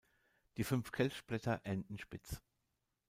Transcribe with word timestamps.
Die 0.57 0.63
fünf 0.63 0.91
Kelchblätter 0.91 1.61
enden 1.63 1.99
spitz. 1.99 2.41